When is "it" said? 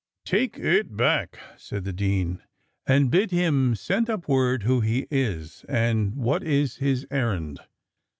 0.57-0.97